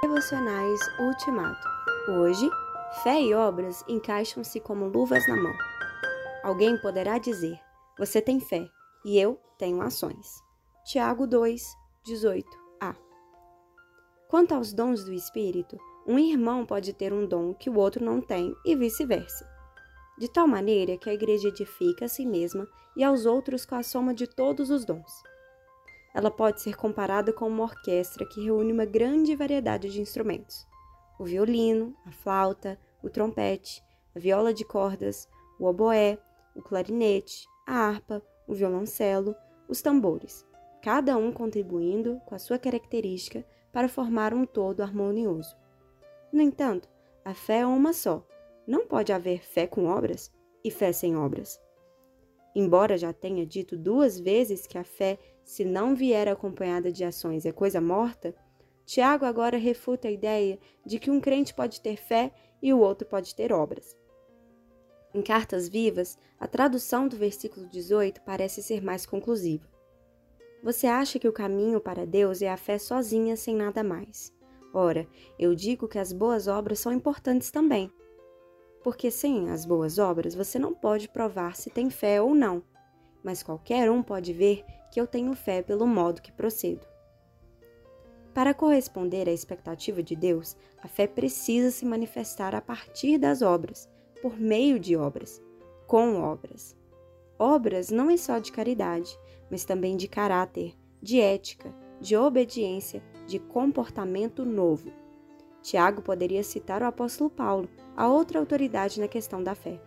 [0.00, 1.68] Devocionais Ultimato.
[2.08, 2.48] Hoje,
[3.02, 5.52] fé e obras encaixam-se como luvas na mão.
[6.42, 7.60] Alguém poderá dizer:
[7.98, 8.66] Você tem fé
[9.04, 10.42] e eu tenho ações.
[10.86, 11.62] Tiago 2,
[12.06, 12.96] 18a.
[14.26, 15.76] Quanto aos dons do Espírito,
[16.06, 19.46] um irmão pode ter um dom que o outro não tem e vice-versa.
[20.18, 23.82] De tal maneira que a igreja edifica a si mesma e aos outros com a
[23.82, 25.22] soma de todos os dons.
[26.14, 30.66] Ela pode ser comparada com uma orquestra que reúne uma grande variedade de instrumentos:
[31.18, 33.82] o violino, a flauta, o trompete,
[34.14, 35.28] a viola de cordas,
[35.58, 36.18] o oboé,
[36.54, 39.34] o clarinete, a harpa, o violoncelo,
[39.68, 40.44] os tambores,
[40.82, 45.56] cada um contribuindo com a sua característica para formar um todo harmonioso.
[46.32, 46.88] No entanto,
[47.24, 48.26] a fé é uma só.
[48.66, 50.32] Não pode haver fé com obras
[50.64, 51.60] e fé sem obras.
[52.54, 57.46] Embora já tenha dito duas vezes que a fé, se não vier acompanhada de ações,
[57.46, 58.34] é coisa morta,
[58.84, 63.06] Tiago agora refuta a ideia de que um crente pode ter fé e o outro
[63.06, 63.96] pode ter obras.
[65.14, 69.68] Em Cartas Vivas, a tradução do versículo 18 parece ser mais conclusiva.
[70.62, 74.32] Você acha que o caminho para Deus é a fé sozinha, sem nada mais.
[74.74, 75.06] Ora,
[75.38, 77.90] eu digo que as boas obras são importantes também.
[78.82, 82.62] Porque sem as boas obras você não pode provar se tem fé ou não,
[83.22, 86.86] mas qualquer um pode ver que eu tenho fé pelo modo que procedo.
[88.32, 93.88] Para corresponder à expectativa de Deus, a fé precisa se manifestar a partir das obras,
[94.22, 95.42] por meio de obras,
[95.86, 96.76] com obras.
[97.38, 99.18] Obras não é só de caridade,
[99.50, 104.92] mas também de caráter, de ética, de obediência, de comportamento novo.
[105.62, 109.80] Tiago poderia citar o apóstolo Paulo, a outra autoridade na questão da fé.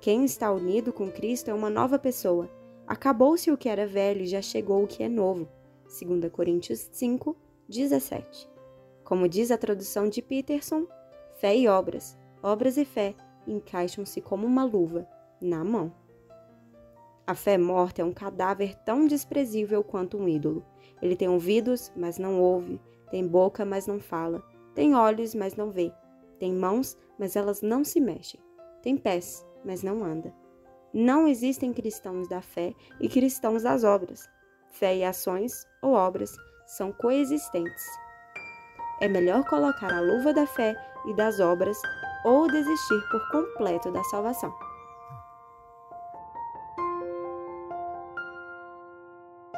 [0.00, 2.50] Quem está unido com Cristo é uma nova pessoa.
[2.86, 5.48] Acabou-se o que era velho e já chegou o que é novo.
[5.84, 7.34] 2 Coríntios 5,
[7.68, 8.50] 17.
[9.02, 10.86] Como diz a tradução de Peterson,
[11.40, 13.14] fé e obras, obras e fé
[13.46, 15.08] encaixam-se como uma luva
[15.40, 15.92] na mão.
[17.26, 20.62] A fé morta é um cadáver tão desprezível quanto um ídolo.
[21.00, 22.78] Ele tem ouvidos, mas não ouve,
[23.10, 25.92] tem boca, mas não fala, tem olhos, mas não vê,
[26.38, 28.40] tem mãos, mas elas não se mexem,
[28.82, 30.34] tem pés, mas não anda.
[30.92, 34.28] Não existem cristãos da fé e cristãos das obras.
[34.70, 36.32] Fé e ações ou obras
[36.66, 37.84] são coexistentes.
[39.00, 40.74] É melhor colocar a luva da fé
[41.06, 41.76] e das obras
[42.24, 44.54] ou desistir por completo da salvação.